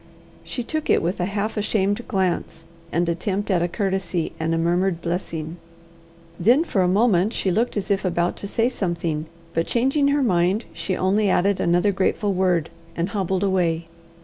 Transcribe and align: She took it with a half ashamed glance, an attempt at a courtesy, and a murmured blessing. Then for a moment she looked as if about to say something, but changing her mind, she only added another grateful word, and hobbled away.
She 0.43 0.63
took 0.63 0.89
it 0.89 1.03
with 1.03 1.19
a 1.19 1.25
half 1.27 1.57
ashamed 1.57 2.07
glance, 2.07 2.63
an 2.91 3.07
attempt 3.07 3.51
at 3.51 3.61
a 3.61 3.67
courtesy, 3.67 4.31
and 4.39 4.51
a 4.51 4.57
murmured 4.57 4.99
blessing. 4.99 5.57
Then 6.39 6.63
for 6.63 6.81
a 6.81 6.87
moment 6.87 7.33
she 7.33 7.51
looked 7.51 7.77
as 7.77 7.91
if 7.91 8.03
about 8.03 8.35
to 8.37 8.47
say 8.47 8.67
something, 8.67 9.27
but 9.53 9.67
changing 9.67 10.07
her 10.07 10.23
mind, 10.23 10.65
she 10.73 10.97
only 10.97 11.29
added 11.29 11.59
another 11.59 11.91
grateful 11.91 12.33
word, 12.33 12.71
and 12.95 13.09
hobbled 13.09 13.43
away. 13.43 13.89